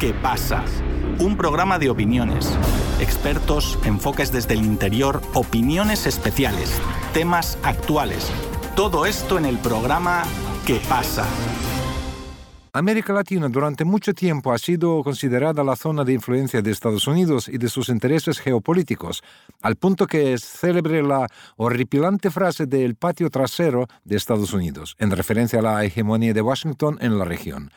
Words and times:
¿Qué 0.00 0.14
pasa? 0.14 0.64
Un 1.18 1.36
programa 1.36 1.78
de 1.78 1.90
opiniones, 1.90 2.58
expertos, 3.00 3.78
enfoques 3.84 4.32
desde 4.32 4.54
el 4.54 4.64
interior, 4.64 5.20
opiniones 5.34 6.06
especiales, 6.06 6.80
temas 7.12 7.58
actuales. 7.62 8.32
Todo 8.74 9.04
esto 9.04 9.36
en 9.36 9.44
el 9.44 9.58
programa 9.58 10.22
¿Qué 10.66 10.80
pasa? 10.88 11.26
América 12.72 13.12
Latina 13.12 13.50
durante 13.50 13.84
mucho 13.84 14.14
tiempo 14.14 14.52
ha 14.52 14.58
sido 14.58 15.02
considerada 15.02 15.62
la 15.62 15.76
zona 15.76 16.02
de 16.02 16.14
influencia 16.14 16.62
de 16.62 16.70
Estados 16.70 17.06
Unidos 17.06 17.46
y 17.46 17.58
de 17.58 17.68
sus 17.68 17.90
intereses 17.90 18.40
geopolíticos, 18.40 19.22
al 19.60 19.76
punto 19.76 20.06
que 20.06 20.32
es 20.32 20.42
célebre 20.42 21.02
la 21.02 21.26
horripilante 21.56 22.30
frase 22.30 22.64
del 22.64 22.94
patio 22.94 23.28
trasero 23.28 23.86
de 24.04 24.16
Estados 24.16 24.54
Unidos, 24.54 24.96
en 24.98 25.10
referencia 25.10 25.58
a 25.58 25.62
la 25.62 25.84
hegemonía 25.84 26.32
de 26.32 26.40
Washington 26.40 26.96
en 27.02 27.18
la 27.18 27.26
región. 27.26 27.70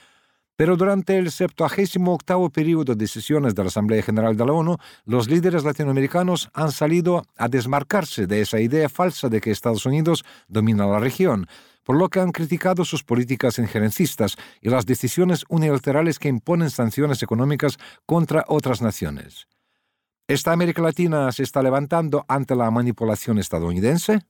Pero 0.55 0.77
durante 0.77 1.17
el 1.17 1.31
78 1.31 2.49
periodo 2.51 2.95
de 2.95 3.07
sesiones 3.07 3.55
de 3.55 3.63
la 3.63 3.69
Asamblea 3.69 4.03
General 4.03 4.37
de 4.37 4.45
la 4.45 4.53
ONU, 4.53 4.77
los 5.05 5.27
líderes 5.27 5.63
latinoamericanos 5.63 6.49
han 6.53 6.71
salido 6.71 7.23
a 7.37 7.47
desmarcarse 7.47 8.27
de 8.27 8.41
esa 8.41 8.59
idea 8.59 8.87
falsa 8.87 9.29
de 9.29 9.41
que 9.41 9.49
Estados 9.49 9.85
Unidos 9.85 10.23
domina 10.47 10.85
la 10.85 10.99
región, 10.99 11.47
por 11.83 11.97
lo 11.97 12.09
que 12.09 12.19
han 12.19 12.31
criticado 12.31 12.85
sus 12.85 13.03
políticas 13.03 13.57
injerencistas 13.57 14.37
y 14.61 14.69
las 14.69 14.85
decisiones 14.85 15.43
unilaterales 15.49 16.19
que 16.19 16.29
imponen 16.29 16.69
sanciones 16.69 17.23
económicas 17.23 17.77
contra 18.05 18.45
otras 18.47 18.81
naciones. 18.81 19.47
¿Esta 20.27 20.53
América 20.53 20.81
Latina 20.81 21.31
se 21.31 21.43
está 21.43 21.61
levantando 21.61 22.25
ante 22.27 22.55
la 22.55 22.69
manipulación 22.71 23.39
estadounidense? 23.39 24.21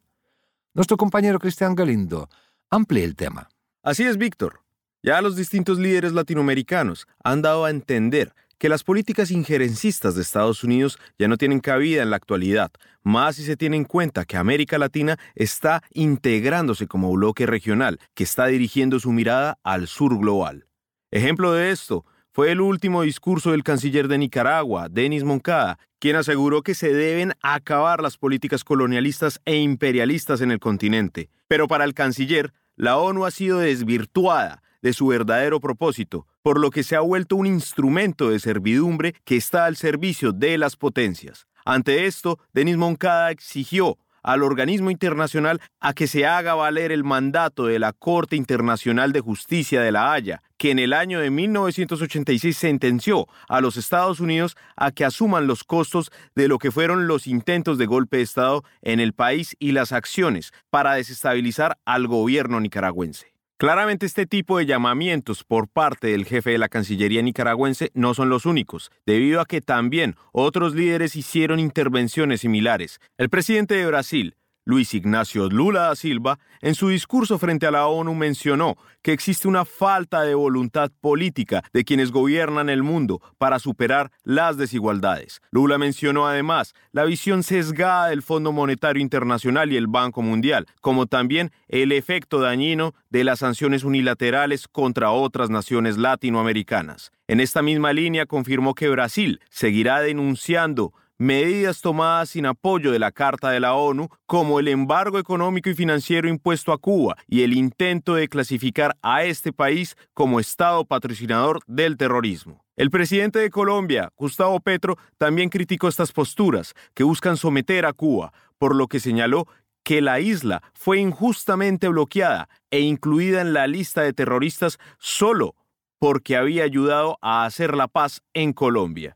Nuestro 0.73 0.98
compañero 0.98 1.37
Cristian 1.37 1.76
Galindo 1.76 2.29
amplía 2.70 3.05
el 3.05 3.15
tema. 3.15 3.49
Así 3.84 4.03
es, 4.03 4.17
Víctor. 4.17 4.62
Ya 5.05 5.21
los 5.21 5.35
distintos 5.35 5.80
líderes 5.80 6.13
latinoamericanos 6.13 7.09
han 7.25 7.41
dado 7.41 7.66
a 7.66 7.70
entender 7.70 8.34
que 8.57 8.70
las 8.70 8.85
políticas 8.85 9.31
injerencistas 9.31 10.16
de 10.16 10.21
Estados 10.21 10.63
Unidos 10.63 10.98
ya 11.20 11.27
no 11.27 11.35
tienen 11.35 11.59
cabida 11.59 12.01
en 12.01 12.09
la 12.09 12.15
actualidad, 12.15 12.71
más 13.04 13.35
si 13.35 13.43
se 13.43 13.57
tiene 13.57 13.76
en 13.76 13.84
cuenta 13.84 14.24
que 14.24 14.37
América 14.37 14.77
Latina 14.77 15.20
está 15.35 15.84
integrándose 15.91 16.87
como 16.87 17.12
bloque 17.12 17.46
regional, 17.46 17.99
que 18.13 18.24
está 18.24 18.46
dirigiendo 18.46 18.98
su 19.01 19.12
mirada 19.12 19.59
al 19.62 19.87
sur 19.87 20.18
global. 20.18 20.68
Ejemplo 21.12 21.51
de 21.51 21.71
esto 21.71 22.05
fue 22.31 22.51
el 22.51 22.62
último 22.62 23.01
discurso 23.01 23.51
del 23.51 23.63
canciller 23.63 24.07
de 24.07 24.20
Nicaragua, 24.20 24.87
Denis 24.87 25.26
Moncada, 25.26 25.79
quien 25.99 26.15
aseguró 26.15 26.62
que 26.62 26.76
se 26.76 26.93
deben 26.93 27.34
acabar 27.41 28.01
las 28.01 28.18
políticas 28.18 28.63
colonialistas 28.63 29.41
e 29.43 29.57
imperialistas 29.57 30.40
en 30.40 30.51
el 30.51 30.62
continente. 30.62 31.29
Pero 31.49 31.68
para 31.68 31.84
el 31.84 31.93
canciller, 31.93 32.54
la 32.77 32.98
ONU 32.98 33.26
ha 33.26 33.31
sido 33.31 33.59
desvirtuada 33.59 34.62
de 34.84 34.93
su 34.93 35.07
verdadero 35.07 35.59
propósito, 35.59 36.27
por 36.43 36.59
lo 36.59 36.70
que 36.70 36.84
se 36.84 36.95
ha 36.95 36.99
vuelto 36.99 37.35
un 37.35 37.48
instrumento 37.48 38.29
de 38.29 38.39
servidumbre 38.39 39.15
que 39.23 39.37
está 39.37 39.65
al 39.65 39.77
servicio 39.77 40.31
de 40.31 40.59
las 40.59 40.75
potencias. 40.75 41.48
Ante 41.65 42.05
esto, 42.05 42.37
Denis 42.53 42.77
Moncada 42.77 43.31
exigió 43.31 43.98
al 44.21 44.41
organismo 44.41 44.90
internacional 44.90 45.62
a 45.79 45.93
que 45.93 46.07
se 46.07 46.25
haga 46.25 46.55
valer 46.55 46.91
el 46.91 47.03
mandato 47.03 47.65
de 47.65 47.77
la 47.79 47.91
Corte 47.91 48.35
Internacional 48.35 49.12
de 49.12 49.20
Justicia 49.20 49.81
de 49.81 49.91
La 49.91 50.13
Haya, 50.13 50.41
que 50.57 50.71
en 50.71 50.79
el 50.79 50.93
año 50.93 51.20
de 51.20 51.29
1986 51.29 52.55
sentenció 52.55 53.27
a 53.49 53.59
los 53.59 53.75
Estados 53.75 54.21
Unidos 54.21 54.55
a 54.77 54.91
que 54.91 55.03
asuman 55.03 55.45
los 55.45 55.63
costos 55.63 56.09
de 56.35 56.47
lo 56.47 56.57
que 56.57 56.71
fueron 56.71 57.07
los 57.07 57.27
intentos 57.27 57.77
de 57.77 57.85
golpe 57.85 58.18
de 58.18 58.23
Estado 58.23 58.63
en 58.81 58.99
el 58.99 59.13
país 59.13 59.55
y 59.59 59.73
las 59.73 59.91
acciones 59.91 60.53
para 60.70 60.93
desestabilizar 60.93 61.77
al 61.85 62.07
gobierno 62.07 62.62
nicaragüense. 62.62 63.32
Claramente 63.57 64.06
este 64.06 64.25
tipo 64.25 64.57
de 64.57 64.66
llamamientos 64.66 65.44
por 65.44 65.68
parte 65.68 66.07
del 66.07 66.25
jefe 66.25 66.50
de 66.51 66.57
la 66.57 66.69
Cancillería 66.69 67.22
nicaragüense 67.22 67.91
no 67.94 68.13
son 68.13 68.29
los 68.29 68.46
únicos, 68.46 68.91
debido 69.06 69.40
a 69.40 69.46
que 69.46 69.62
también 69.62 70.16
otros 70.31 70.73
líderes 70.75 71.16
hicieron 71.16 71.59
intervenciones 71.59 72.41
similares. 72.41 73.00
El 73.18 73.29
presidente 73.29 73.75
de 73.75 73.85
Brasil, 73.85 74.35
Luis 74.66 74.94
Ignacio 74.94 75.50
Lula 75.50 75.81
da 75.81 75.96
Silva, 75.96 76.40
en 76.62 76.75
su 76.75 76.88
discurso 76.88 77.38
frente 77.38 77.68
a 77.68 77.72
la 77.72 77.88
ONU 77.88 78.16
mencionó 78.16 78.78
que 79.01 79.12
existe 79.12 79.50
una 79.50 79.66
falta 79.66 80.22
de 80.22 80.35
voluntad 80.35 80.90
política 81.01 81.63
de 81.74 81.84
quienes 81.84 82.12
gobiernan 82.12 82.69
el 82.69 82.81
mundo 82.81 83.22
para 83.38 83.59
superar 83.59 84.12
las 84.23 84.56
desigualdades. 84.56 85.41
Lula 85.52 85.78
mencionó 85.78 86.28
además 86.28 86.73
la 86.94 87.03
visión 87.03 87.44
sesgada 87.44 88.07
del 88.07 88.22
Fondo 88.22 88.53
Monetario 88.53 89.02
Internacional 89.02 89.73
y 89.73 89.75
el 89.75 89.88
Banco 89.88 90.22
Mundial, 90.22 90.68
como 90.79 91.07
también 91.07 91.52
el 91.68 91.91
efecto 91.91 92.40
dañino 92.40 92.94
de 93.09 93.25
las 93.25 93.40
sanciones 93.40 93.84
unilaterales 93.84 94.69
contra 94.69 95.12
otras 95.12 95.50
naciones 95.50 95.97
latinoamericanas. 95.97 97.12
En 97.28 97.41
esta 97.41 97.62
misma 97.62 97.91
línea 97.91 98.25
confirmó 98.25 98.75
que 98.75 98.90
Brasil 98.90 99.41
seguirá 99.50 100.00
denunciando 100.00 100.94
medidas 101.18 101.81
tomadas 101.81 102.29
sin 102.29 102.46
apoyo 102.46 102.91
de 102.91 103.00
la 103.00 103.12
Carta 103.12 103.50
de 103.50 103.59
la 103.59 103.75
ONU, 103.75 104.09
como 104.25 104.59
el 104.59 104.68
embargo 104.68 105.19
económico 105.19 105.69
y 105.69 105.75
financiero 105.75 106.28
impuesto 106.28 106.72
a 106.72 106.78
Cuba 106.78 107.16
y 107.28 107.44
el 107.44 107.53
intento 107.53 108.16
de 108.16 108.28
clasificar 108.28 108.97
a 109.01 109.23
este 109.23 109.53
país 109.53 109.96
como 110.13 110.40
Estado 110.40 110.85
patrocinador 110.85 111.59
del 111.68 111.97
terrorismo. 111.97 112.63
El 112.75 112.90
presidente 112.90 113.40
de 113.40 113.52
Colombia, 113.52 114.12
Gustavo 114.18 114.59
Petro, 114.59 114.97
también 115.18 115.50
criticó 115.50 115.88
estas 115.88 116.12
posturas 116.12 116.73
que 116.94 117.03
buscan 117.03 117.38
someter 117.38 117.85
a 117.85 117.94
Cuba, 117.94 118.34
por 118.57 118.75
lo 118.75 118.88
que 118.88 119.00
señaló 119.00 119.47
que 119.84 120.02
la 120.02 120.19
isla 120.19 120.63
fue 120.73 120.97
injustamente 120.97 121.88
bloqueada 121.90 122.50
e 122.72 122.79
incluida 122.79 123.41
en 123.41 123.53
la 123.53 123.68
lista 123.68 124.02
de 124.02 124.13
terroristas 124.13 124.79
solo 124.97 125.56
porque 126.00 126.35
había 126.35 126.63
ayudado 126.63 127.18
a 127.22 127.46
hacer 127.46 127.75
la 127.75 127.88
paz 127.88 128.22
en 128.34 128.52
Colombia. 128.53 129.16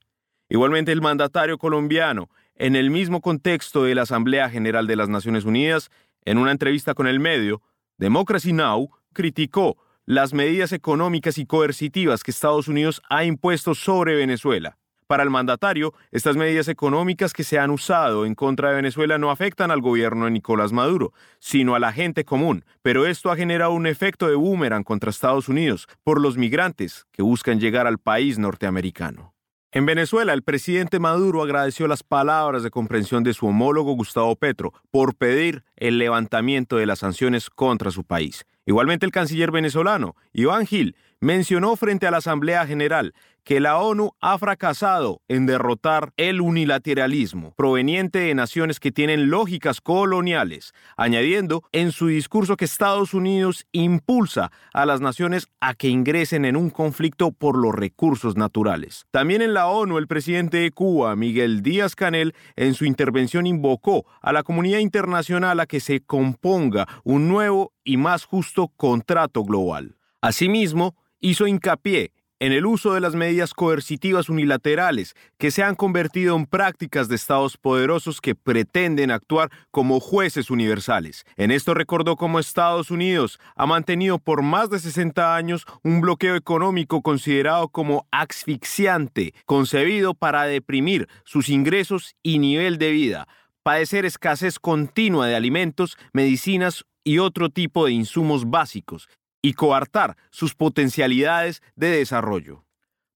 Igualmente, 0.50 0.92
el 0.92 1.02
mandatario 1.02 1.58
colombiano, 1.58 2.30
en 2.56 2.76
el 2.76 2.90
mismo 2.90 3.22
contexto 3.22 3.84
de 3.84 3.96
la 3.96 4.04
Asamblea 4.04 4.50
General 4.50 4.88
de 4.88 4.96
las 4.96 5.10
Naciones 5.10 5.46
Unidas, 5.46 5.90
en 6.26 6.38
una 6.38 6.52
entrevista 6.52 6.94
con 6.94 7.08
el 7.08 7.20
medio, 7.20 7.62
Democracy 7.98 8.54
Now! 8.54 8.90
criticó 9.14 9.78
las 10.06 10.34
medidas 10.34 10.72
económicas 10.72 11.38
y 11.38 11.46
coercitivas 11.46 12.24
que 12.24 12.32
Estados 12.32 12.68
Unidos 12.68 13.02
ha 13.10 13.26
impuesto 13.26 13.76
sobre 13.76 14.16
Venezuela. 14.16 14.78
Para 15.08 15.24
el 15.24 15.30
mandatario, 15.30 15.94
estas 16.12 16.36
medidas 16.36 16.68
económicas 16.68 17.34
que 17.34 17.44
se 17.46 17.60
han 17.60 17.72
usado 17.72 18.26
en 18.26 18.36
contra 18.36 18.70
de 18.70 18.76
Venezuela 18.76 19.18
no 19.18 19.32
afectan 19.32 19.72
al 19.72 19.82
gobierno 19.82 20.26
de 20.26 20.32
Nicolás 20.32 20.74
Maduro, 20.74 21.14
sino 21.40 21.76
a 21.76 21.80
la 21.80 21.94
gente 21.94 22.26
común, 22.26 22.66
pero 22.82 23.06
esto 23.06 23.32
ha 23.32 23.38
generado 23.38 23.72
un 23.72 23.88
efecto 23.88 24.28
de 24.28 24.36
boomerang 24.36 24.84
contra 24.84 25.10
Estados 25.10 25.48
Unidos 25.48 25.88
por 26.04 26.22
los 26.22 26.38
migrantes 26.38 27.06
que 27.12 27.22
buscan 27.22 27.60
llegar 27.60 27.88
al 27.88 28.00
país 28.00 28.38
norteamericano. 28.38 29.37
En 29.74 29.86
Venezuela, 29.86 30.32
el 30.32 30.44
presidente 30.44 30.98
Maduro 30.98 31.44
agradeció 31.44 31.90
las 31.90 32.02
palabras 32.02 32.64
de 32.64 32.72
comprensión 32.72 33.24
de 33.24 33.34
su 33.34 33.48
homólogo 33.48 33.94
Gustavo 33.94 34.34
Petro 34.38 34.72
por 34.92 35.16
pedir 35.16 35.66
el 35.76 35.98
levantamiento 35.98 36.78
de 36.78 36.86
las 36.86 37.00
sanciones 37.00 37.50
contra 37.50 37.92
su 37.92 38.06
país. 38.06 38.46
Igualmente 38.66 39.06
el 39.06 39.12
canciller 39.12 39.52
venezolano, 39.52 40.16
Iván 40.32 40.66
Gil, 40.68 40.96
mencionó 41.20 41.76
frente 41.76 42.08
a 42.08 42.12
la 42.12 42.18
Asamblea 42.18 42.66
General 42.66 43.14
que 43.48 43.62
la 43.62 43.78
ONU 43.78 44.12
ha 44.20 44.38
fracasado 44.38 45.22
en 45.30 45.46
derrotar 45.46 46.12
el 46.18 46.42
unilateralismo 46.42 47.54
proveniente 47.56 48.20
de 48.20 48.36
naciones 48.36 48.82
que 48.82 48.92
tienen 48.92 49.30
lógicas 49.30 49.80
coloniales, 49.80 50.74
añadiendo 50.98 51.64
en 51.72 51.94
su 51.94 52.08
discurso 52.08 52.58
que 52.58 52.66
Estados 52.66 53.14
Unidos 53.14 53.66
impulsa 53.72 54.52
a 54.74 54.86
las 54.86 55.00
naciones 55.00 55.48
a 55.62 55.76
que 55.76 55.88
ingresen 55.88 56.44
en 56.44 56.58
un 56.58 56.70
conflicto 56.70 57.32
por 57.32 57.58
los 57.58 57.74
recursos 57.74 58.36
naturales. 58.36 59.06
También 59.12 59.42
en 59.42 59.54
la 59.54 59.68
ONU, 59.68 59.98
el 59.98 60.08
presidente 60.08 60.58
de 60.58 60.72
Cuba, 60.72 61.16
Miguel 61.16 61.64
Díaz 61.64 61.96
Canel, 61.96 62.36
en 62.58 62.74
su 62.74 62.84
intervención 62.84 63.48
invocó 63.48 64.06
a 64.22 64.34
la 64.34 64.44
comunidad 64.44 64.80
internacional 64.80 65.62
a 65.62 65.68
que 65.68 65.80
se 65.80 66.02
componga 66.02 66.86
un 67.06 67.30
nuevo 67.30 67.72
y 67.86 67.96
más 67.96 68.26
justo 68.26 68.74
contrato 68.76 69.46
global. 69.46 69.96
Asimismo, 70.20 70.98
hizo 71.22 71.48
hincapié 71.48 72.12
en 72.40 72.52
el 72.52 72.66
uso 72.66 72.94
de 72.94 73.02
las 73.02 73.16
medidas 73.16 73.54
coercitivas 73.54 74.30
unilaterales 74.30 75.16
que 75.38 75.52
se 75.52 75.64
han 75.64 75.76
convertido 75.76 76.36
en 76.36 76.46
prácticas 76.46 77.08
de 77.08 77.16
estados 77.16 77.58
poderosos 77.58 78.22
que 78.22 78.36
pretenden 78.36 79.12
actuar 79.12 79.50
como 79.72 80.00
jueces 80.00 80.52
universales. 80.52 81.26
En 81.36 81.52
esto 81.52 81.74
recordó 81.74 82.16
cómo 82.16 82.40
Estados 82.40 82.92
Unidos 82.92 83.40
ha 83.56 83.66
mantenido 83.66 84.20
por 84.20 84.44
más 84.44 84.70
de 84.70 84.80
60 84.80 85.36
años 85.36 85.66
un 85.84 86.02
bloqueo 86.02 86.36
económico 86.36 87.02
considerado 87.02 87.70
como 87.70 88.08
asfixiante, 88.12 89.34
concebido 89.46 90.14
para 90.14 90.44
deprimir 90.44 91.08
sus 91.24 91.50
ingresos 91.50 92.16
y 92.22 92.40
nivel 92.40 92.78
de 92.78 92.92
vida, 92.92 93.28
padecer 93.64 94.06
escasez 94.06 94.60
continua 94.60 95.28
de 95.28 95.36
alimentos, 95.36 95.98
medicinas 96.14 96.86
y 97.04 97.20
otro 97.20 97.50
tipo 97.50 97.86
de 97.86 97.94
insumos 97.94 98.50
básicos, 98.50 99.08
y 99.42 99.54
coartar 99.54 100.18
sus 100.30 100.56
potencialidades 100.56 101.62
de 101.76 101.90
desarrollo. 101.92 102.64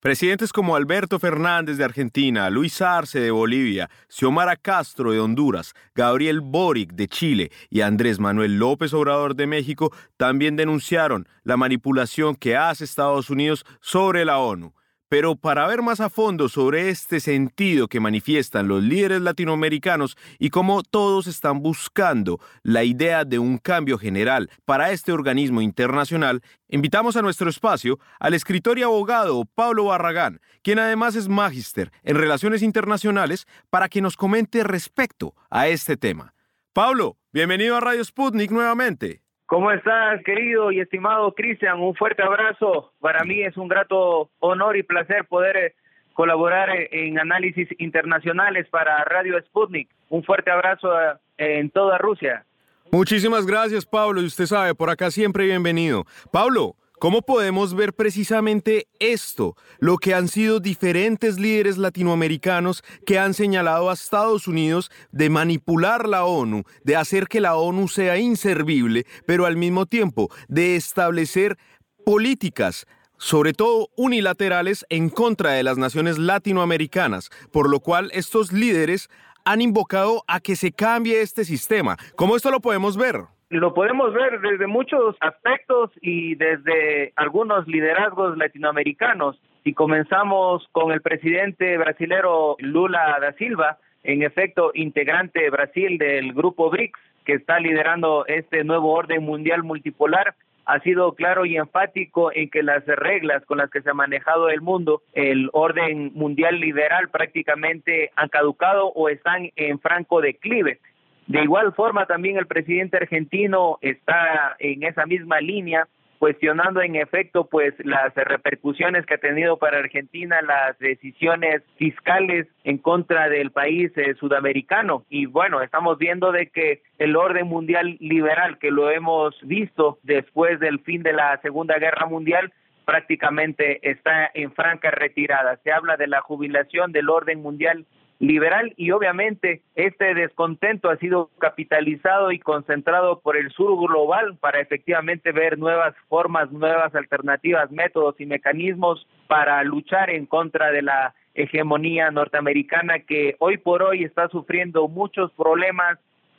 Presidentes 0.01 0.51
como 0.51 0.75
Alberto 0.75 1.19
Fernández 1.19 1.77
de 1.77 1.83
Argentina, 1.83 2.49
Luis 2.49 2.81
Arce 2.81 3.19
de 3.19 3.29
Bolivia, 3.29 3.87
Xiomara 4.09 4.55
Castro 4.55 5.11
de 5.11 5.19
Honduras, 5.19 5.75
Gabriel 5.93 6.41
Boric 6.41 6.93
de 6.93 7.07
Chile 7.07 7.51
y 7.69 7.81
Andrés 7.81 8.19
Manuel 8.19 8.57
López 8.57 8.95
Obrador 8.95 9.35
de 9.35 9.45
México 9.45 9.93
también 10.17 10.55
denunciaron 10.55 11.27
la 11.43 11.55
manipulación 11.55 12.35
que 12.35 12.57
hace 12.57 12.83
Estados 12.83 13.29
Unidos 13.29 13.63
sobre 13.79 14.25
la 14.25 14.39
ONU, 14.39 14.73
Pero 15.11 15.35
para 15.35 15.67
ver 15.67 15.81
más 15.81 15.99
a 15.99 16.09
fondo 16.09 16.47
sobre 16.47 16.87
este 16.87 17.19
sentido 17.19 17.89
que 17.89 17.99
manifiestan 17.99 18.69
los 18.69 18.81
líderes 18.81 19.19
latinoamericanos 19.19 20.15
y 20.39 20.51
cómo 20.51 20.83
todos 20.83 21.27
están 21.27 21.61
buscando 21.61 22.39
la 22.63 22.85
idea 22.85 23.25
de 23.25 23.37
un 23.37 23.57
cambio 23.57 23.97
general 23.97 24.49
para 24.63 24.91
este 24.91 25.11
organismo 25.11 25.61
internacional, 25.61 26.41
invitamos 26.69 27.17
a 27.17 27.21
nuestro 27.21 27.49
espacio 27.49 27.99
al 28.21 28.35
escritor 28.35 28.79
y 28.79 28.83
abogado 28.83 29.43
Pablo 29.53 29.83
Barragán, 29.83 30.39
quien 30.61 30.79
además 30.79 31.17
es 31.17 31.27
magíster 31.27 31.91
en 32.03 32.15
relaciones 32.15 32.61
internacionales, 32.61 33.47
para 33.69 33.89
que 33.89 33.99
nos 33.99 34.15
comente 34.15 34.63
respecto 34.63 35.35
a 35.49 35.67
este 35.67 35.97
tema. 35.97 36.35
Pablo, 36.71 37.17
bienvenido 37.33 37.75
a 37.75 37.81
Radio 37.81 38.05
Sputnik 38.05 38.49
nuevamente. 38.49 39.20
¿Cómo 39.51 39.69
estás, 39.69 40.23
querido 40.23 40.71
y 40.71 40.79
estimado 40.79 41.33
Cristian? 41.33 41.81
Un 41.81 41.93
fuerte 41.93 42.23
abrazo. 42.23 42.93
Para 43.01 43.25
mí 43.25 43.41
es 43.41 43.57
un 43.57 43.67
grato 43.67 44.29
honor 44.39 44.77
y 44.77 44.83
placer 44.83 45.25
poder 45.25 45.57
eh, 45.57 45.75
colaborar 46.13 46.69
en 46.89 47.19
análisis 47.19 47.67
internacionales 47.77 48.65
para 48.69 49.03
Radio 49.03 49.37
Sputnik. 49.47 49.89
Un 50.07 50.23
fuerte 50.23 50.51
abrazo 50.51 50.87
eh, 50.97 51.17
en 51.59 51.69
toda 51.69 51.97
Rusia. 51.97 52.45
Muchísimas 52.93 53.45
gracias, 53.45 53.85
Pablo. 53.85 54.21
Y 54.21 54.27
usted 54.27 54.45
sabe, 54.45 54.73
por 54.73 54.89
acá 54.89 55.11
siempre 55.11 55.43
bienvenido. 55.43 56.05
Pablo, 56.31 56.77
¿Cómo 57.01 57.23
podemos 57.23 57.73
ver 57.73 57.93
precisamente 57.95 58.85
esto? 58.99 59.55
Lo 59.79 59.97
que 59.97 60.13
han 60.13 60.27
sido 60.27 60.59
diferentes 60.59 61.39
líderes 61.39 61.79
latinoamericanos 61.79 62.83
que 63.07 63.17
han 63.17 63.33
señalado 63.33 63.89
a 63.89 63.93
Estados 63.93 64.47
Unidos 64.47 64.91
de 65.11 65.31
manipular 65.31 66.07
la 66.07 66.25
ONU, 66.25 66.61
de 66.83 66.95
hacer 66.95 67.27
que 67.27 67.41
la 67.41 67.55
ONU 67.55 67.87
sea 67.87 68.19
inservible, 68.19 69.07
pero 69.25 69.47
al 69.47 69.57
mismo 69.57 69.87
tiempo 69.87 70.29
de 70.47 70.75
establecer 70.75 71.57
políticas 72.05 72.85
sobre 73.17 73.53
todo 73.53 73.89
unilaterales 73.97 74.85
en 74.89 75.09
contra 75.09 75.53
de 75.53 75.63
las 75.63 75.79
naciones 75.79 76.19
latinoamericanas, 76.19 77.31
por 77.51 77.67
lo 77.67 77.79
cual 77.79 78.11
estos 78.13 78.51
líderes 78.51 79.09
han 79.43 79.61
invocado 79.61 80.23
a 80.27 80.39
que 80.39 80.55
se 80.55 80.71
cambie 80.71 81.21
este 81.21 81.45
sistema. 81.45 81.97
¿Cómo 82.15 82.35
esto 82.35 82.51
lo 82.51 82.61
podemos 82.61 82.95
ver? 82.95 83.25
Lo 83.51 83.73
podemos 83.73 84.13
ver 84.13 84.39
desde 84.39 84.65
muchos 84.65 85.17
aspectos 85.19 85.91
y 85.99 86.35
desde 86.35 87.11
algunos 87.17 87.67
liderazgos 87.67 88.37
latinoamericanos. 88.37 89.37
Si 89.65 89.73
comenzamos 89.73 90.65
con 90.71 90.93
el 90.93 91.01
presidente 91.01 91.77
brasilero 91.77 92.55
Lula 92.59 93.17
da 93.19 93.33
Silva, 93.33 93.77
en 94.03 94.23
efecto 94.23 94.71
integrante 94.73 95.41
de 95.41 95.49
Brasil 95.49 95.97
del 95.97 96.31
grupo 96.31 96.69
BRICS, 96.69 96.97
que 97.25 97.33
está 97.33 97.59
liderando 97.59 98.25
este 98.25 98.63
nuevo 98.63 98.93
orden 98.93 99.21
mundial 99.21 99.63
multipolar, 99.63 100.33
ha 100.65 100.79
sido 100.79 101.11
claro 101.15 101.45
y 101.45 101.57
enfático 101.57 102.31
en 102.33 102.49
que 102.49 102.63
las 102.63 102.85
reglas 102.85 103.43
con 103.45 103.57
las 103.57 103.69
que 103.69 103.81
se 103.81 103.89
ha 103.89 103.93
manejado 103.93 104.47
el 104.49 104.61
mundo, 104.61 105.01
el 105.11 105.49
orden 105.51 106.11
mundial 106.13 106.61
liberal 106.61 107.09
prácticamente 107.09 108.11
han 108.15 108.29
caducado 108.29 108.87
o 108.87 109.09
están 109.09 109.49
en 109.57 109.77
franco 109.79 110.21
declive. 110.21 110.79
De 111.27 111.43
igual 111.43 111.73
forma, 111.73 112.05
también 112.05 112.37
el 112.37 112.47
presidente 112.47 112.97
argentino 112.97 113.77
está 113.81 114.55
en 114.59 114.83
esa 114.83 115.05
misma 115.05 115.39
línea, 115.39 115.87
cuestionando 116.21 116.83
en 116.83 116.97
efecto 116.97 117.45
pues 117.45 117.73
las 117.83 118.13
repercusiones 118.13 119.07
que 119.07 119.15
ha 119.15 119.17
tenido 119.17 119.57
para 119.57 119.79
Argentina 119.79 120.39
las 120.43 120.77
decisiones 120.77 121.63
fiscales 121.77 122.45
en 122.63 122.77
contra 122.77 123.27
del 123.27 123.49
país 123.49 123.91
eh, 123.95 124.13
sudamericano. 124.19 125.03
Y 125.09 125.25
bueno 125.25 125.63
estamos 125.63 125.97
viendo 125.97 126.31
de 126.31 126.45
que 126.49 126.83
el 126.99 127.15
orden 127.15 127.47
mundial 127.47 127.97
liberal 127.99 128.59
que 128.59 128.69
lo 128.69 128.91
hemos 128.91 129.35
visto 129.41 129.97
después 130.03 130.59
del 130.59 130.81
fin 130.81 131.01
de 131.01 131.13
la 131.13 131.39
Segunda 131.41 131.79
Guerra 131.79 132.05
Mundial 132.05 132.53
prácticamente 132.85 133.79
está 133.89 134.29
en 134.35 134.51
franca 134.53 134.91
retirada. 134.91 135.57
Se 135.63 135.71
habla 135.71 135.97
de 135.97 136.05
la 136.05 136.21
jubilación 136.21 136.91
del 136.91 137.09
orden 137.09 137.41
mundial 137.41 137.87
liberal 138.21 138.71
y 138.77 138.91
obviamente 138.91 139.63
este 139.73 140.13
descontento 140.13 140.91
ha 140.91 140.97
sido 140.97 141.31
capitalizado 141.39 142.31
y 142.31 142.37
concentrado 142.37 143.19
por 143.19 143.35
el 143.35 143.49
sur 143.49 143.75
global 143.87 144.37
para 144.39 144.59
efectivamente 144.59 145.31
ver 145.31 145.57
nuevas 145.57 145.95
formas, 146.07 146.51
nuevas 146.51 146.93
alternativas, 146.93 147.71
métodos 147.71 148.15
y 148.19 148.27
mecanismos 148.27 149.07
para 149.27 149.63
luchar 149.63 150.11
en 150.11 150.27
contra 150.27 150.71
de 150.71 150.83
la 150.83 151.15
hegemonía 151.33 152.11
norteamericana 152.11 152.99
que 152.99 153.35
hoy 153.39 153.57
por 153.57 153.81
hoy 153.81 154.03
está 154.03 154.29
sufriendo 154.29 154.87
muchos 154.87 155.31
problemas 155.31 155.97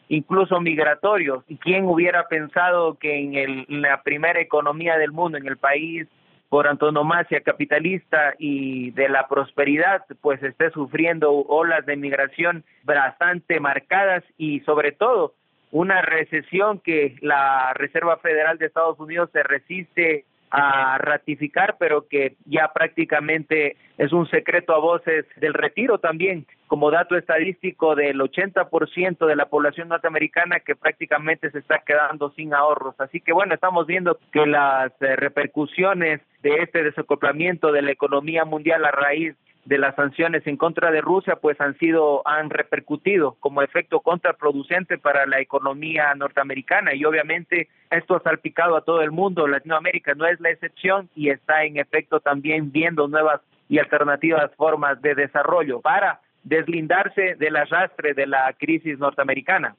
incluso 0.08 0.60
migratorios. 0.60 1.42
¿Y 1.48 1.56
quién 1.56 1.86
hubiera 1.86 2.28
pensado 2.28 2.96
que 2.98 3.18
en, 3.18 3.34
el, 3.34 3.66
en 3.68 3.82
la 3.82 4.02
primera 4.04 4.40
economía 4.40 4.98
del 4.98 5.10
mundo, 5.10 5.36
en 5.36 5.48
el 5.48 5.56
país 5.56 6.06
por 6.52 6.68
antonomasia 6.68 7.40
capitalista 7.40 8.34
y 8.38 8.90
de 8.90 9.08
la 9.08 9.26
prosperidad, 9.26 10.04
pues 10.20 10.42
esté 10.42 10.70
sufriendo 10.70 11.32
olas 11.32 11.86
de 11.86 11.96
migración 11.96 12.62
bastante 12.82 13.58
marcadas 13.58 14.22
y 14.36 14.60
sobre 14.60 14.92
todo 14.92 15.32
una 15.70 16.02
recesión 16.02 16.78
que 16.80 17.16
la 17.22 17.72
Reserva 17.72 18.18
Federal 18.18 18.58
de 18.58 18.66
Estados 18.66 19.00
Unidos 19.00 19.30
se 19.32 19.42
resiste 19.42 20.26
a 20.52 20.98
ratificar, 20.98 21.76
pero 21.78 22.06
que 22.06 22.36
ya 22.44 22.70
prácticamente 22.74 23.78
es 23.96 24.12
un 24.12 24.28
secreto 24.28 24.74
a 24.74 24.78
voces 24.78 25.24
del 25.36 25.54
retiro 25.54 25.98
también, 25.98 26.46
como 26.66 26.90
dato 26.90 27.16
estadístico 27.16 27.94
del 27.94 28.20
80% 28.20 29.26
de 29.26 29.36
la 29.36 29.46
población 29.46 29.88
norteamericana 29.88 30.60
que 30.60 30.76
prácticamente 30.76 31.50
se 31.50 31.58
está 31.58 31.78
quedando 31.86 32.32
sin 32.32 32.52
ahorros. 32.52 32.94
Así 32.98 33.20
que 33.20 33.32
bueno, 33.32 33.54
estamos 33.54 33.86
viendo 33.86 34.18
que 34.30 34.46
las 34.46 34.92
eh, 35.00 35.16
repercusiones 35.16 36.20
de 36.42 36.56
este 36.56 36.82
desacoplamiento 36.82 37.72
de 37.72 37.82
la 37.82 37.92
economía 37.92 38.44
mundial 38.44 38.84
a 38.84 38.90
raíz 38.90 39.34
de 39.64 39.78
las 39.78 39.94
sanciones 39.94 40.46
en 40.46 40.56
contra 40.56 40.90
de 40.90 41.00
Rusia 41.00 41.36
pues 41.36 41.60
han 41.60 41.78
sido 41.78 42.26
han 42.26 42.50
repercutido 42.50 43.36
como 43.40 43.62
efecto 43.62 44.00
contraproducente 44.00 44.98
para 44.98 45.26
la 45.26 45.40
economía 45.40 46.14
norteamericana 46.14 46.94
y 46.94 47.04
obviamente 47.04 47.68
esto 47.90 48.16
ha 48.16 48.22
salpicado 48.22 48.76
a 48.76 48.84
todo 48.84 49.02
el 49.02 49.12
mundo 49.12 49.46
Latinoamérica 49.46 50.14
no 50.14 50.26
es 50.26 50.40
la 50.40 50.50
excepción 50.50 51.08
y 51.14 51.30
está 51.30 51.64
en 51.64 51.76
efecto 51.76 52.20
también 52.20 52.72
viendo 52.72 53.06
nuevas 53.06 53.40
y 53.68 53.78
alternativas 53.78 54.50
formas 54.56 55.00
de 55.00 55.14
desarrollo 55.14 55.80
para 55.80 56.20
deslindarse 56.42 57.36
del 57.36 57.56
arrastre 57.56 58.14
de 58.14 58.26
la 58.26 58.52
crisis 58.58 58.98
norteamericana. 58.98 59.76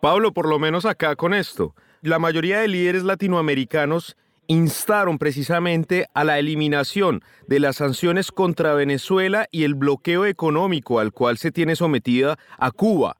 Pablo, 0.00 0.32
por 0.32 0.48
lo 0.48 0.58
menos 0.58 0.86
acá 0.86 1.16
con 1.16 1.34
esto, 1.34 1.74
la 2.00 2.18
mayoría 2.18 2.60
de 2.60 2.68
líderes 2.68 3.02
latinoamericanos 3.02 4.16
instaron 4.48 5.18
precisamente 5.18 6.06
a 6.14 6.24
la 6.24 6.38
eliminación 6.38 7.20
de 7.46 7.60
las 7.60 7.76
sanciones 7.76 8.32
contra 8.32 8.74
Venezuela 8.74 9.46
y 9.52 9.64
el 9.64 9.74
bloqueo 9.74 10.26
económico 10.26 10.98
al 10.98 11.12
cual 11.12 11.36
se 11.36 11.52
tiene 11.52 11.76
sometida 11.76 12.36
a 12.58 12.70
Cuba. 12.70 13.16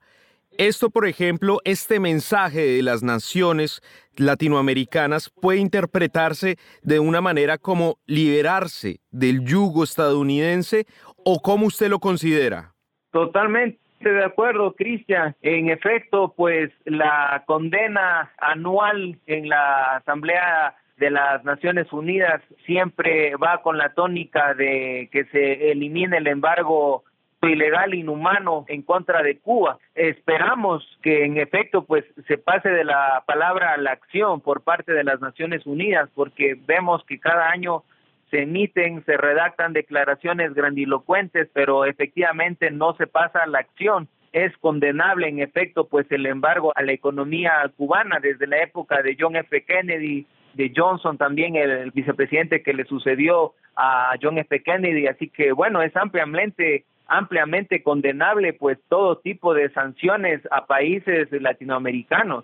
Esto, 0.57 0.89
por 0.89 1.07
ejemplo, 1.07 1.59
este 1.63 2.01
mensaje 2.01 2.59
de 2.59 2.83
las 2.83 3.01
naciones 3.01 3.81
latinoamericanas 4.17 5.29
puede 5.29 5.59
interpretarse 5.59 6.57
de 6.81 6.99
una 6.99 7.21
manera 7.21 7.57
como 7.57 7.97
liberarse 8.07 8.99
del 9.09 9.45
yugo 9.45 9.85
estadounidense 9.85 10.85
o 11.23 11.41
cómo 11.41 11.67
usted 11.67 11.89
lo 11.89 11.99
considera. 11.99 12.73
Totalmente 13.11 13.79
de 14.01 14.23
acuerdo, 14.25 14.73
Cristian. 14.73 15.35
En 15.41 15.69
efecto, 15.69 16.33
pues 16.35 16.71
la 16.83 17.43
condena 17.47 18.33
anual 18.39 19.17
en 19.27 19.47
la 19.47 19.97
Asamblea 19.97 20.75
de 20.99 21.09
las 21.09 21.43
Naciones 21.45 21.91
Unidas 21.93 22.41
siempre 22.65 23.35
va 23.37 23.61
con 23.61 23.77
la 23.77 23.93
tónica 23.93 24.53
de 24.53 25.09
que 25.11 25.25
se 25.25 25.71
elimine 25.71 26.17
el 26.17 26.27
embargo 26.27 27.03
ilegal 27.41 27.93
inhumano 27.93 28.65
en 28.67 28.81
contra 28.81 29.23
de 29.23 29.37
Cuba. 29.37 29.77
Esperamos 29.95 30.85
que 31.01 31.23
en 31.23 31.37
efecto 31.37 31.85
pues 31.85 32.03
se 32.27 32.37
pase 32.37 32.69
de 32.69 32.83
la 32.83 33.23
palabra 33.25 33.73
a 33.73 33.77
la 33.77 33.91
acción 33.91 34.41
por 34.41 34.61
parte 34.61 34.91
de 34.91 35.05
las 35.05 35.21
Naciones 35.21 35.65
Unidas 35.65 36.09
porque 36.13 36.57
vemos 36.67 37.03
que 37.05 37.19
cada 37.19 37.49
año 37.49 37.83
se 38.29 38.43
emiten, 38.43 39.03
se 39.05 39.17
redactan 39.17 39.73
declaraciones 39.73 40.53
grandilocuentes, 40.53 41.49
pero 41.53 41.85
efectivamente 41.85 42.69
no 42.71 42.93
se 42.95 43.07
pasa 43.07 43.39
a 43.43 43.47
la 43.47 43.59
acción. 43.59 44.07
Es 44.33 44.55
condenable 44.57 45.27
en 45.27 45.39
efecto 45.39 45.87
pues 45.87 46.05
el 46.11 46.25
embargo 46.25 46.73
a 46.75 46.83
la 46.83 46.91
economía 46.91 47.71
cubana 47.77 48.19
desde 48.19 48.45
la 48.45 48.61
época 48.61 49.01
de 49.01 49.15
John 49.19 49.37
F. 49.37 49.63
Kennedy 49.63 50.27
de 50.59 50.73
Johnson 50.75 51.17
también, 51.17 51.55
el, 51.55 51.91
vicepresidente 51.91 52.61
que 52.61 52.73
le 52.73 52.83
sucedió 52.83 53.53
a 53.77 54.11
John 54.21 54.37
F. 54.37 54.61
Kennedy, 54.61 55.07
así 55.07 55.29
que 55.29 55.53
bueno, 55.53 55.81
es 55.81 55.95
ampliamente 55.95 56.83
ampliamente 57.07 57.81
condenable 57.81 58.53
pues 58.53 58.77
todo 58.89 59.17
tipo 59.17 59.53
de 59.53 59.69
sanciones 59.71 60.41
a 60.51 60.65
países 60.65 61.31
latinoamericanos. 61.31 62.43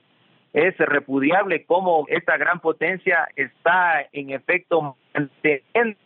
Es 0.53 0.75
repudiable 0.77 1.65
cómo 1.65 2.05
esta 2.07 2.37
gran 2.37 2.61
potencia 2.61 3.27
está 3.35 4.07
en 4.13 4.31
efecto 4.31 4.95
manteniendo 5.13 5.99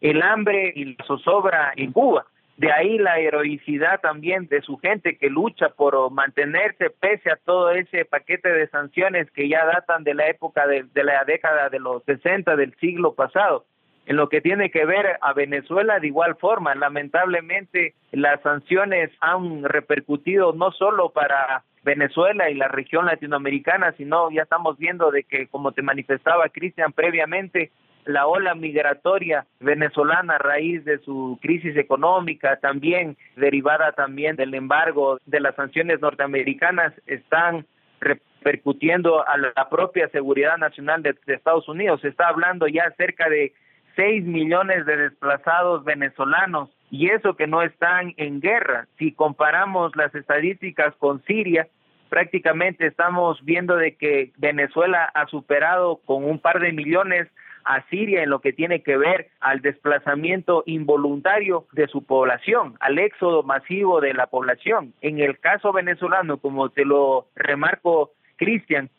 el 0.00 0.22
hambre 0.22 0.72
y 0.74 0.96
la 0.96 1.04
zozobra 1.04 1.72
en 1.76 1.92
Cuba. 1.92 2.24
De 2.60 2.70
ahí 2.70 2.98
la 2.98 3.18
heroicidad 3.18 4.02
también 4.02 4.46
de 4.48 4.60
su 4.60 4.76
gente 4.76 5.16
que 5.16 5.30
lucha 5.30 5.70
por 5.70 6.10
mantenerse 6.10 6.90
pese 6.90 7.30
a 7.30 7.36
todo 7.36 7.70
ese 7.70 8.04
paquete 8.04 8.52
de 8.52 8.68
sanciones 8.68 9.30
que 9.30 9.48
ya 9.48 9.64
datan 9.64 10.04
de 10.04 10.12
la 10.12 10.28
época 10.28 10.66
de, 10.66 10.84
la 11.02 11.24
década 11.24 11.70
de 11.70 11.78
los 11.78 12.04
60 12.04 12.56
del 12.56 12.74
siglo 12.76 13.14
pasado. 13.14 13.64
En 14.04 14.16
lo 14.16 14.28
que 14.28 14.42
tiene 14.42 14.70
que 14.70 14.84
ver 14.84 15.06
a 15.22 15.32
Venezuela, 15.32 16.00
de 16.00 16.08
igual 16.08 16.36
forma, 16.36 16.74
lamentablemente 16.74 17.94
las 18.12 18.42
sanciones 18.42 19.10
han 19.22 19.64
repercutido 19.64 20.52
no 20.52 20.70
solo 20.72 21.08
para 21.08 21.64
Venezuela 21.82 22.50
y 22.50 22.54
la 22.56 22.68
región 22.68 23.06
latinoamericana, 23.06 23.94
sino 23.96 24.30
ya 24.30 24.42
estamos 24.42 24.76
viendo 24.76 25.10
de 25.10 25.22
que, 25.24 25.46
como 25.46 25.72
te 25.72 25.80
manifestaba 25.80 26.50
Cristian 26.50 26.92
previamente, 26.92 27.70
la 28.12 28.26
ola 28.26 28.54
migratoria 28.54 29.46
venezolana 29.60 30.36
a 30.36 30.38
raíz 30.38 30.84
de 30.84 30.98
su 30.98 31.38
crisis 31.40 31.76
económica, 31.76 32.56
también 32.56 33.16
derivada 33.36 33.92
también 33.92 34.36
del 34.36 34.54
embargo 34.54 35.18
de 35.26 35.40
las 35.40 35.54
sanciones 35.54 36.00
norteamericanas, 36.00 36.92
están 37.06 37.66
repercutiendo 38.00 39.26
a 39.26 39.36
la 39.36 39.68
propia 39.68 40.08
seguridad 40.08 40.56
nacional 40.56 41.02
de, 41.02 41.14
Estados 41.26 41.68
Unidos. 41.68 42.00
Se 42.00 42.08
está 42.08 42.28
hablando 42.28 42.66
ya 42.66 42.90
cerca 42.96 43.28
de 43.28 43.52
6 43.96 44.24
millones 44.24 44.86
de 44.86 44.96
desplazados 44.96 45.84
venezolanos 45.84 46.70
y 46.90 47.08
eso 47.08 47.36
que 47.36 47.46
no 47.46 47.62
están 47.62 48.14
en 48.16 48.40
guerra. 48.40 48.86
Si 48.98 49.12
comparamos 49.12 49.94
las 49.96 50.14
estadísticas 50.14 50.94
con 50.96 51.22
Siria, 51.24 51.68
prácticamente 52.08 52.86
estamos 52.86 53.42
viendo 53.44 53.76
de 53.76 53.94
que 53.94 54.32
Venezuela 54.36 55.10
ha 55.14 55.26
superado 55.26 56.00
con 56.04 56.24
un 56.24 56.38
par 56.38 56.60
de 56.60 56.72
millones 56.72 57.28
a 57.70 57.84
Siria 57.88 58.24
en 58.24 58.30
lo 58.30 58.40
que 58.40 58.52
tiene 58.52 58.82
que 58.82 58.96
ver 58.96 59.28
al 59.38 59.60
desplazamiento 59.60 60.64
involuntario 60.66 61.66
de 61.70 61.86
su 61.86 62.02
población, 62.02 62.74
al 62.80 62.98
éxodo 62.98 63.44
masivo 63.44 64.00
de 64.00 64.12
la 64.12 64.26
población. 64.26 64.92
En 65.00 65.20
el 65.20 65.38
caso 65.38 65.72
venezolano, 65.72 66.38
como 66.38 66.70
te 66.70 66.84
lo 66.84 67.28
remarco, 67.36 68.10
Cristian, 68.36 68.90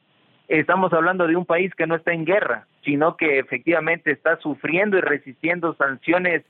estamos 0.47 0.93
hablando 0.93 1.27
de 1.27 1.35
un 1.35 1.45
país 1.45 1.75
que 1.75 1.85
no 1.85 1.95
está 1.95 2.13
en 2.13 2.23
guerra, 2.23 2.65
sino 2.85 3.17
que 3.17 3.39
efectivamente 3.39 4.09
está 4.09 4.37
sufriendo 4.37 4.97
y 4.97 5.01
resistiendo 5.01 5.73
sanciones 5.73 6.43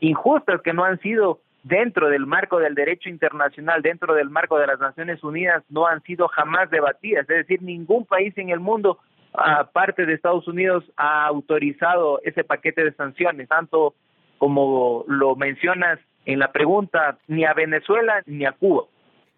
injustas 0.00 0.62
que 0.62 0.72
no 0.72 0.82
han 0.84 0.98
sido 1.00 1.40
dentro 1.62 2.08
del 2.08 2.26
marco 2.26 2.58
del 2.58 2.74
derecho 2.74 3.10
internacional, 3.10 3.82
dentro 3.82 4.14
del 4.14 4.30
marco 4.30 4.58
de 4.58 4.68
las 4.68 4.80
Naciones 4.80 5.22
Unidas, 5.22 5.62
no 5.68 5.86
han 5.86 6.00
sido 6.04 6.28
jamás 6.28 6.70
debatidas. 6.70 7.28
Es 7.28 7.36
decir, 7.46 7.60
ningún 7.60 8.06
país 8.06 8.32
en 8.38 8.48
el 8.48 8.60
mundo, 8.60 8.98
aparte 9.36 10.06
de 10.06 10.14
Estados 10.14 10.46
Unidos, 10.48 10.84
ha 10.96 11.26
autorizado 11.26 12.20
ese 12.24 12.44
paquete 12.44 12.84
de 12.84 12.92
sanciones, 12.94 13.48
tanto 13.48 13.94
como 14.38 15.04
lo 15.08 15.36
mencionas 15.36 15.98
en 16.24 16.38
la 16.38 16.52
pregunta, 16.52 17.18
ni 17.28 17.44
a 17.44 17.54
Venezuela 17.54 18.22
ni 18.26 18.44
a 18.44 18.52
Cuba. 18.52 18.84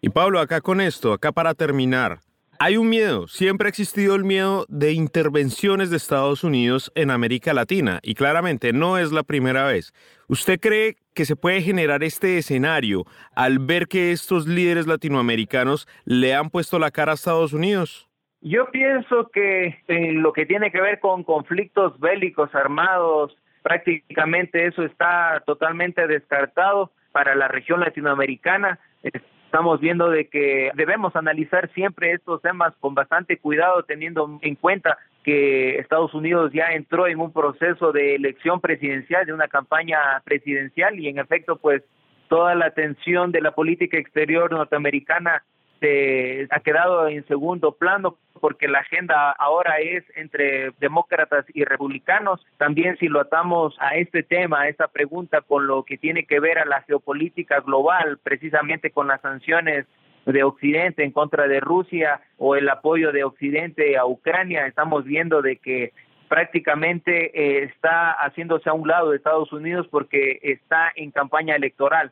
Y 0.01 0.09
Pablo, 0.09 0.39
acá 0.39 0.61
con 0.61 0.81
esto, 0.81 1.13
acá 1.13 1.31
para 1.31 1.53
terminar, 1.53 2.19
hay 2.61 2.75
un 2.75 2.89
miedo, 2.89 3.27
siempre 3.29 3.67
ha 3.67 3.69
existido 3.69 4.15
el 4.15 4.25
miedo 4.25 4.65
de 4.67 4.91
intervenciones 4.91 5.89
de 5.89 5.95
Estados 5.95 6.43
Unidos 6.43 6.91
en 6.93 7.09
América 7.09 7.53
Latina 7.53 7.99
y 8.03 8.15
claramente 8.15 8.73
no 8.73 8.97
es 8.97 9.13
la 9.13 9.23
primera 9.23 9.65
vez. 9.65 9.93
¿Usted 10.27 10.59
cree 10.59 10.97
que 11.13 11.23
se 11.23 11.37
puede 11.37 11.61
generar 11.61 12.03
este 12.03 12.37
escenario 12.37 13.05
al 13.33 13.59
ver 13.59 13.87
que 13.87 14.11
estos 14.11 14.45
líderes 14.45 14.87
latinoamericanos 14.87 15.87
le 16.03 16.35
han 16.35 16.49
puesto 16.49 16.79
la 16.79 16.91
cara 16.91 17.13
a 17.13 17.15
Estados 17.15 17.53
Unidos? 17.53 18.08
Yo 18.41 18.71
pienso 18.71 19.29
que 19.29 19.79
en 19.87 20.21
lo 20.21 20.31
que 20.31 20.45
tiene 20.45 20.71
que 20.71 20.79
ver 20.79 20.99
con 20.99 21.23
conflictos 21.23 21.99
bélicos 21.99 22.53
armados, 22.55 23.35
prácticamente 23.63 24.65
eso 24.65 24.83
está 24.83 25.43
totalmente 25.45 26.07
descartado 26.07 26.91
para 27.11 27.35
la 27.35 27.49
región 27.49 27.81
latinoamericana. 27.81 28.79
Estamos 29.03 29.81
viendo 29.81 30.09
de 30.09 30.29
que 30.29 30.71
debemos 30.75 31.15
analizar 31.17 31.69
siempre 31.73 32.13
estos 32.13 32.41
temas 32.41 32.73
con 32.79 32.95
bastante 32.95 33.37
cuidado, 33.37 33.83
teniendo 33.83 34.39
en 34.41 34.55
cuenta 34.55 34.97
que 35.23 35.77
Estados 35.77 36.13
Unidos 36.13 36.51
ya 36.53 36.71
entró 36.71 37.07
en 37.07 37.19
un 37.19 37.33
proceso 37.33 37.91
de 37.91 38.15
elección 38.15 38.61
presidencial, 38.61 39.25
de 39.25 39.33
una 39.33 39.49
campaña 39.49 39.99
presidencial 40.23 40.97
y 40.97 41.09
en 41.09 41.19
efecto 41.19 41.57
pues 41.57 41.83
toda 42.29 42.55
la 42.55 42.67
atención 42.67 43.33
de 43.33 43.41
la 43.41 43.51
política 43.51 43.97
exterior 43.97 44.51
norteamericana 44.51 45.43
se 45.79 46.47
ha 46.49 46.59
quedado 46.59 47.07
en 47.07 47.25
segundo 47.27 47.73
plano 47.73 48.17
porque 48.39 48.67
la 48.67 48.79
agenda 48.79 49.31
ahora 49.31 49.79
es 49.79 50.03
entre 50.15 50.71
demócratas 50.79 51.45
y 51.53 51.65
republicanos. 51.65 52.45
También 52.57 52.97
si 52.97 53.07
lo 53.07 53.19
atamos 53.21 53.75
a 53.79 53.95
este 53.95 54.23
tema, 54.23 54.61
a 54.61 54.69
esta 54.69 54.87
pregunta 54.87 55.41
con 55.41 55.67
lo 55.67 55.83
que 55.83 55.97
tiene 55.97 56.25
que 56.25 56.39
ver 56.39 56.59
a 56.59 56.65
la 56.65 56.81
geopolítica 56.83 57.59
global, 57.59 58.17
precisamente 58.23 58.91
con 58.91 59.07
las 59.07 59.21
sanciones 59.21 59.85
de 60.25 60.43
Occidente 60.43 61.03
en 61.03 61.11
contra 61.11 61.47
de 61.47 61.59
Rusia 61.59 62.21
o 62.37 62.55
el 62.55 62.69
apoyo 62.69 63.11
de 63.11 63.23
Occidente 63.23 63.97
a 63.97 64.05
Ucrania, 64.05 64.67
estamos 64.67 65.03
viendo 65.05 65.41
de 65.41 65.57
que 65.57 65.93
prácticamente 66.27 67.31
eh, 67.33 67.63
está 67.63 68.11
haciéndose 68.11 68.69
a 68.69 68.73
un 68.73 68.87
lado 68.87 69.09
de 69.09 69.17
Estados 69.17 69.51
Unidos 69.51 69.87
porque 69.89 70.39
está 70.43 70.91
en 70.95 71.11
campaña 71.11 71.55
electoral. 71.55 72.11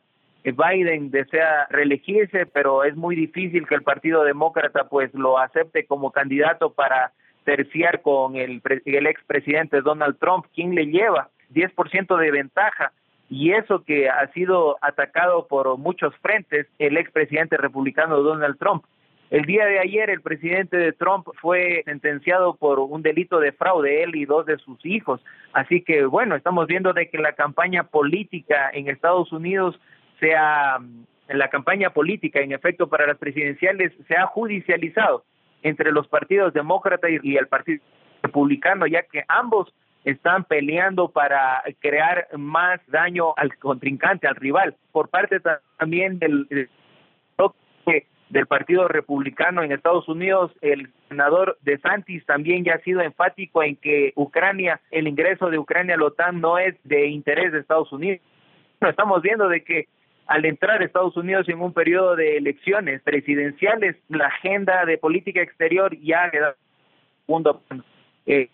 Biden 0.52 1.10
desea 1.10 1.66
reelegirse, 1.70 2.46
pero 2.46 2.84
es 2.84 2.96
muy 2.96 3.16
difícil 3.16 3.66
que 3.66 3.74
el 3.74 3.82
Partido 3.82 4.24
Demócrata 4.24 4.88
pues 4.88 5.12
lo 5.14 5.38
acepte 5.38 5.86
como 5.86 6.12
candidato 6.12 6.72
para 6.72 7.12
terciar 7.44 8.02
con 8.02 8.36
el, 8.36 8.60
el 8.84 9.06
expresidente 9.06 9.80
Donald 9.80 10.18
Trump, 10.18 10.46
quien 10.54 10.74
le 10.74 10.86
lleva 10.86 11.30
10% 11.54 12.16
de 12.18 12.30
ventaja 12.30 12.92
y 13.30 13.52
eso 13.52 13.84
que 13.84 14.08
ha 14.08 14.30
sido 14.32 14.78
atacado 14.80 15.46
por 15.46 15.76
muchos 15.78 16.14
frentes 16.16 16.66
el 16.78 16.96
expresidente 16.96 17.56
republicano 17.56 18.20
Donald 18.22 18.58
Trump. 18.58 18.84
El 19.30 19.44
día 19.44 19.66
de 19.66 19.78
ayer 19.78 20.08
el 20.08 20.22
presidente 20.22 20.78
de 20.78 20.92
Trump 20.92 21.26
fue 21.42 21.82
sentenciado 21.84 22.56
por 22.56 22.78
un 22.78 23.02
delito 23.02 23.40
de 23.40 23.52
fraude, 23.52 24.02
él 24.02 24.16
y 24.16 24.24
dos 24.24 24.46
de 24.46 24.56
sus 24.56 24.84
hijos. 24.86 25.20
Así 25.52 25.82
que 25.82 26.06
bueno, 26.06 26.34
estamos 26.34 26.66
viendo 26.66 26.94
de 26.94 27.10
que 27.10 27.18
la 27.18 27.34
campaña 27.34 27.84
política 27.84 28.70
en 28.72 28.88
Estados 28.88 29.30
Unidos 29.30 29.78
sea 30.20 30.78
en 31.28 31.38
la 31.38 31.48
campaña 31.48 31.90
política, 31.90 32.40
en 32.40 32.52
efecto, 32.52 32.88
para 32.88 33.06
las 33.06 33.18
presidenciales, 33.18 33.92
se 34.06 34.16
ha 34.16 34.26
judicializado 34.26 35.24
entre 35.62 35.92
los 35.92 36.08
partidos 36.08 36.54
demócrata 36.54 37.08
y, 37.10 37.36
el 37.36 37.48
partido 37.48 37.82
republicano, 38.22 38.86
ya 38.86 39.02
que 39.02 39.24
ambos 39.28 39.72
están 40.04 40.44
peleando 40.44 41.10
para 41.10 41.62
crear 41.80 42.28
más 42.36 42.80
daño 42.86 43.34
al 43.36 43.56
contrincante, 43.58 44.26
al 44.26 44.36
rival. 44.36 44.74
Por 44.92 45.08
parte 45.10 45.40
también 45.78 46.18
del, 46.18 46.46
del 48.30 48.46
Partido 48.46 48.88
Republicano 48.88 49.62
en 49.62 49.72
Estados 49.72 50.08
Unidos, 50.08 50.52
el 50.60 50.90
senador 51.08 51.58
de 51.62 51.78
Santis 51.78 52.24
también 52.26 52.64
ya 52.64 52.74
ha 52.74 52.80
sido 52.80 53.00
enfático 53.00 53.62
en 53.62 53.76
que 53.76 54.12
Ucrania, 54.16 54.80
el 54.90 55.08
ingreso 55.08 55.50
de 55.50 55.58
Ucrania 55.58 55.94
a 55.94 55.98
la 55.98 56.06
OTAN 56.06 56.40
no 56.40 56.58
es 56.58 56.74
de 56.84 57.06
interés 57.06 57.52
de 57.52 57.60
Estados 57.60 57.92
Unidos. 57.92 58.20
estamos 58.80 59.22
viendo 59.22 59.48
de 59.48 59.62
que 59.62 59.88
al 60.28 60.44
entrar 60.44 60.82
Estados 60.82 61.16
Unidos 61.16 61.48
en 61.48 61.60
un 61.60 61.72
periodo 61.72 62.14
de 62.14 62.36
elecciones 62.36 63.00
presidenciales, 63.02 63.96
la 64.08 64.26
agenda 64.26 64.84
de 64.84 64.98
política 64.98 65.40
exterior 65.40 65.96
ya 66.00 66.30
queda 66.30 66.54
segundo 67.26 67.62
eh, 68.26 68.50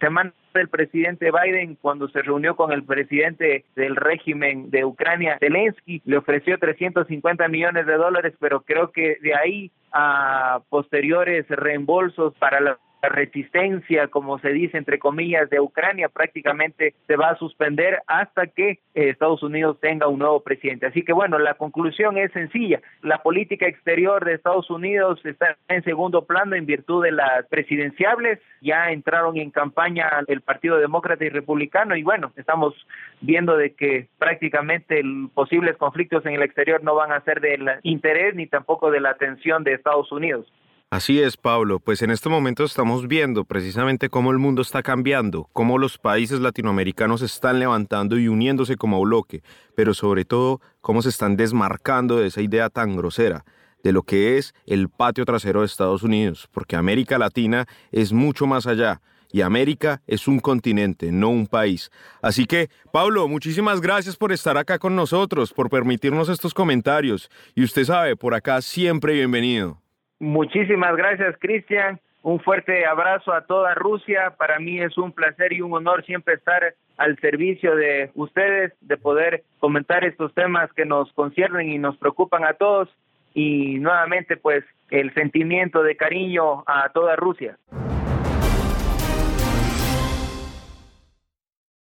semana 0.00 0.32
del 0.56 0.68
presidente 0.68 1.30
Biden 1.30 1.76
cuando 1.76 2.08
se 2.08 2.22
reunió 2.22 2.56
con 2.56 2.72
el 2.72 2.84
presidente 2.84 3.64
del 3.74 3.96
régimen 3.96 4.70
de 4.70 4.84
Ucrania, 4.84 5.38
Zelensky, 5.38 6.02
le 6.04 6.18
ofreció 6.18 6.58
350 6.58 7.48
millones 7.48 7.86
de 7.86 7.94
dólares, 7.94 8.34
pero 8.40 8.62
creo 8.62 8.90
que 8.90 9.18
de 9.22 9.34
ahí 9.34 9.70
a 9.92 10.60
posteriores 10.68 11.46
reembolsos 11.48 12.34
para 12.34 12.60
la 12.60 12.78
resistencia, 13.08 14.08
como 14.08 14.38
se 14.38 14.50
dice 14.50 14.78
entre 14.78 14.98
comillas, 14.98 15.48
de 15.50 15.60
Ucrania 15.60 16.08
prácticamente 16.08 16.94
se 17.06 17.16
va 17.16 17.30
a 17.30 17.38
suspender 17.38 18.00
hasta 18.06 18.46
que 18.46 18.70
eh, 18.70 18.78
Estados 18.94 19.42
Unidos 19.42 19.78
tenga 19.80 20.08
un 20.08 20.18
nuevo 20.18 20.40
presidente. 20.40 20.86
Así 20.86 21.02
que 21.02 21.12
bueno, 21.12 21.38
la 21.38 21.54
conclusión 21.54 22.16
es 22.16 22.32
sencilla. 22.32 22.80
La 23.02 23.22
política 23.22 23.66
exterior 23.66 24.24
de 24.24 24.34
Estados 24.34 24.70
Unidos 24.70 25.20
está 25.24 25.56
en 25.68 25.84
segundo 25.84 26.24
plano 26.24 26.56
en 26.56 26.66
virtud 26.66 27.04
de 27.04 27.12
las 27.12 27.46
presidenciables. 27.46 28.40
Ya 28.60 28.90
entraron 28.90 29.36
en 29.36 29.50
campaña 29.50 30.10
el 30.26 30.40
Partido 30.46 30.78
Demócrata 30.78 31.24
y 31.24 31.28
Republicano 31.28 31.96
y 31.96 32.02
bueno, 32.02 32.32
estamos 32.36 32.74
viendo 33.20 33.56
de 33.56 33.74
que 33.74 34.08
prácticamente 34.18 35.02
posibles 35.34 35.76
conflictos 35.76 36.24
en 36.24 36.34
el 36.34 36.42
exterior 36.42 36.82
no 36.82 36.94
van 36.94 37.12
a 37.12 37.20
ser 37.22 37.40
del 37.40 37.68
interés 37.82 38.34
ni 38.34 38.46
tampoco 38.46 38.90
de 38.90 39.00
la 39.00 39.10
atención 39.10 39.64
de 39.64 39.74
Estados 39.74 40.10
Unidos. 40.12 40.50
Así 40.88 41.20
es, 41.20 41.36
Pablo, 41.36 41.80
pues 41.80 42.00
en 42.02 42.12
este 42.12 42.28
momento 42.28 42.62
estamos 42.62 43.08
viendo 43.08 43.44
precisamente 43.44 44.08
cómo 44.08 44.30
el 44.30 44.38
mundo 44.38 44.62
está 44.62 44.84
cambiando, 44.84 45.48
cómo 45.52 45.78
los 45.78 45.98
países 45.98 46.38
latinoamericanos 46.38 47.22
están 47.22 47.58
levantando 47.58 48.16
y 48.16 48.28
uniéndose 48.28 48.76
como 48.76 49.00
bloque, 49.00 49.42
pero 49.74 49.94
sobre 49.94 50.24
todo 50.24 50.60
cómo 50.80 51.02
se 51.02 51.08
están 51.08 51.36
desmarcando 51.36 52.18
de 52.18 52.28
esa 52.28 52.40
idea 52.40 52.70
tan 52.70 52.96
grosera 52.96 53.44
de 53.82 53.92
lo 53.92 54.04
que 54.04 54.38
es 54.38 54.54
el 54.66 54.88
patio 54.88 55.24
trasero 55.24 55.60
de 55.60 55.66
Estados 55.66 56.04
Unidos, 56.04 56.48
porque 56.52 56.76
América 56.76 57.18
Latina 57.18 57.66
es 57.90 58.12
mucho 58.12 58.46
más 58.46 58.68
allá. 58.68 59.00
Y 59.32 59.42
América 59.42 60.00
es 60.06 60.28
un 60.28 60.38
continente, 60.38 61.10
no 61.12 61.28
un 61.28 61.46
país. 61.46 61.90
Así 62.22 62.46
que, 62.46 62.68
Pablo, 62.92 63.28
muchísimas 63.28 63.80
gracias 63.80 64.16
por 64.16 64.32
estar 64.32 64.56
acá 64.56 64.78
con 64.78 64.96
nosotros, 64.96 65.52
por 65.52 65.68
permitirnos 65.70 66.28
estos 66.28 66.54
comentarios. 66.54 67.30
Y 67.54 67.64
usted 67.64 67.84
sabe, 67.84 68.16
por 68.16 68.34
acá 68.34 68.60
siempre 68.62 69.12
bienvenido. 69.14 69.78
Muchísimas 70.18 70.96
gracias, 70.96 71.36
Cristian. 71.38 72.00
un 72.22 72.40
fuerte 72.40 72.84
abrazo 72.86 73.32
a 73.32 73.42
toda 73.42 73.74
Rusia. 73.74 74.34
Para 74.36 74.58
mí 74.58 74.80
es 74.80 74.98
un 74.98 75.12
placer 75.12 75.52
y 75.52 75.60
un 75.60 75.72
honor 75.74 76.04
siempre 76.04 76.34
estar 76.34 76.74
al 76.96 77.16
servicio 77.20 77.76
de 77.76 78.10
ustedes, 78.14 78.72
de 78.80 78.96
poder 78.96 79.44
comentar 79.60 80.04
estos 80.04 80.34
temas 80.34 80.72
que 80.72 80.84
nos 80.86 81.12
conciernen 81.12 81.70
y 81.70 81.78
nos 81.78 81.96
preocupan 81.98 82.44
a 82.44 82.54
todos. 82.54 82.88
Y 83.34 83.78
nuevamente, 83.78 84.36
pues, 84.36 84.64
el 84.90 85.12
sentimiento 85.14 85.82
de 85.82 85.96
cariño 85.96 86.64
a 86.66 86.88
toda 86.88 87.14
Rusia. 87.16 87.58